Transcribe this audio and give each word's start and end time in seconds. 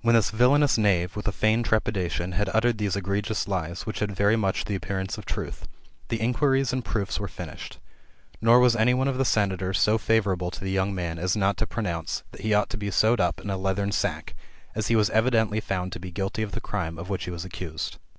When 0.00 0.14
this 0.14 0.30
villanous 0.30 0.78
knave, 0.78 1.14
with 1.16 1.28
a 1.28 1.32
feigned 1.32 1.66
trepidation, 1.66 2.32
had 2.32 2.48
uttered 2.54 2.78
these 2.78 2.96
egregious 2.96 3.46
lies, 3.46 3.84
which 3.84 3.98
had 3.98 4.10
very 4.16 4.34
much 4.34 4.64
the 4.64 4.74
appearance 4.74 5.18
of 5.18 5.26
truth, 5.26 5.68
the 6.08 6.16
inquiries 6.18 6.72
and 6.72 6.82
proofs 6.82 7.20
were 7.20 7.28
finished. 7.28 7.78
Nor 8.40 8.58
was 8.58 8.74
any 8.74 8.94
one 8.94 9.06
of 9.06 9.18
the 9.18 9.24
senators 9.26 9.78
so 9.78 9.98
favourable 9.98 10.50
to 10.50 10.64
the 10.64 10.70
young 10.70 10.94
man, 10.94 11.18
as 11.18 11.36
not 11.36 11.58
to 11.58 11.66
pronounce, 11.66 12.24
that 12.32 12.40
he 12.40 12.54
ought 12.54 12.70
to 12.70 12.78
be 12.78 12.90
sewed 12.90 13.20
up 13.20 13.38
in 13.38 13.50
a 13.50 13.58
leathern 13.58 13.92
sack, 13.92 14.34
as 14.74 14.86
he 14.88 14.96
was 14.96 15.10
evidently 15.10 15.60
found 15.60 15.92
to 15.92 16.00
be 16.00 16.10
guilty 16.10 16.40
of 16.42 16.52
the 16.52 16.60
crime 16.62 16.96
of 16.96 17.10
which 17.10 17.24
he 17.24 17.30
was 17.30 17.44
accused. 17.44 17.98